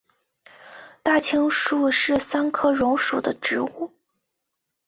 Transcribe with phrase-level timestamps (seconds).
[1.03, 3.93] 大青树是桑科榕属的植物。